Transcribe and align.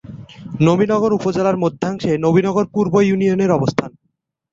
নবীনগর 0.61 1.11
উপজেলার 1.13 1.57
মধ্যাংশে 1.57 2.11
নবীনগর 2.17 2.65
পূর্ব 2.73 2.93
ইউনিয়নের 3.01 3.51
অবস্থান। 3.51 3.91